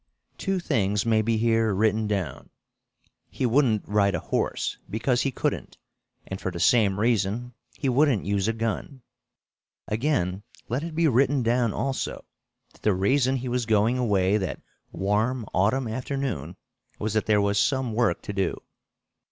Two 0.39 0.59
things 0.59 1.05
may 1.05 1.21
be 1.21 1.37
here 1.37 1.75
written 1.75 2.07
down. 2.07 2.49
He 3.29 3.45
wouldn't 3.45 3.87
ride 3.87 4.15
a 4.15 4.19
horse 4.19 4.79
because 4.89 5.21
he 5.21 5.29
couldn't, 5.29 5.77
and 6.25 6.41
for 6.41 6.49
the 6.49 6.59
same 6.59 6.99
reason 6.99 7.53
he 7.77 7.87
wouldn't 7.87 8.25
use 8.25 8.47
a 8.47 8.53
gun. 8.53 9.03
Again 9.87 10.41
let 10.67 10.81
it 10.83 10.95
be 10.95 11.07
written 11.07 11.43
down, 11.43 11.71
also, 11.71 12.25
that 12.73 12.81
the 12.81 12.95
reason 12.95 13.35
he 13.35 13.47
was 13.47 13.67
going 13.67 13.99
away 13.99 14.37
that 14.37 14.59
warm 14.91 15.45
autumn 15.53 15.87
afternoon 15.87 16.55
was 16.97 17.13
that 17.13 17.27
there 17.27 17.39
was 17.39 17.59
some 17.59 17.93
work 17.93 18.23
to 18.23 18.33
do. 18.33 18.59